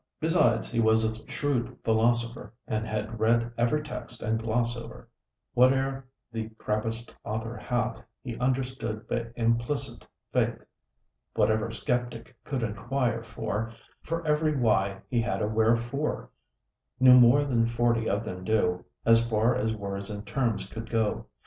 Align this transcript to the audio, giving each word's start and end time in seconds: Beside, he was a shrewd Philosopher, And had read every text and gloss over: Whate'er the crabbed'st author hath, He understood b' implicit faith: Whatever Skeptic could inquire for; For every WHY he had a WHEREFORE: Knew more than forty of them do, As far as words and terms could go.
Beside, 0.19 0.65
he 0.65 0.79
was 0.79 1.03
a 1.03 1.27
shrewd 1.29 1.77
Philosopher, 1.83 2.51
And 2.65 2.87
had 2.87 3.19
read 3.19 3.51
every 3.55 3.83
text 3.83 4.23
and 4.23 4.41
gloss 4.41 4.75
over: 4.75 5.07
Whate'er 5.53 6.07
the 6.31 6.49
crabbed'st 6.57 7.13
author 7.23 7.55
hath, 7.55 8.01
He 8.23 8.35
understood 8.39 9.07
b' 9.07 9.21
implicit 9.35 10.07
faith: 10.33 10.59
Whatever 11.35 11.69
Skeptic 11.69 12.35
could 12.43 12.63
inquire 12.63 13.21
for; 13.23 13.75
For 14.01 14.25
every 14.25 14.55
WHY 14.57 15.01
he 15.07 15.21
had 15.21 15.39
a 15.39 15.47
WHEREFORE: 15.47 16.31
Knew 16.99 17.19
more 17.19 17.43
than 17.45 17.67
forty 17.67 18.09
of 18.09 18.23
them 18.23 18.43
do, 18.43 18.83
As 19.05 19.29
far 19.29 19.53
as 19.53 19.75
words 19.75 20.09
and 20.09 20.25
terms 20.25 20.67
could 20.67 20.89
go. 20.89 21.27